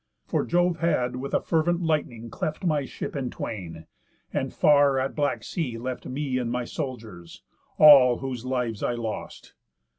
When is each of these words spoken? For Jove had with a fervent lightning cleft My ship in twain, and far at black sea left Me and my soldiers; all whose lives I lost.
For 0.25 0.45
Jove 0.47 0.79
had 0.79 1.17
with 1.17 1.31
a 1.35 1.39
fervent 1.39 1.83
lightning 1.83 2.31
cleft 2.31 2.63
My 2.65 2.85
ship 2.85 3.15
in 3.15 3.29
twain, 3.29 3.85
and 4.33 4.51
far 4.51 4.97
at 4.97 5.13
black 5.13 5.43
sea 5.43 5.77
left 5.77 6.07
Me 6.07 6.39
and 6.39 6.51
my 6.51 6.65
soldiers; 6.65 7.43
all 7.77 8.17
whose 8.17 8.43
lives 8.43 8.81
I 8.81 8.93
lost. 8.95 9.53